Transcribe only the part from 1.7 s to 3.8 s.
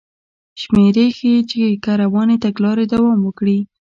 که روانې تګلارې دوام وکړي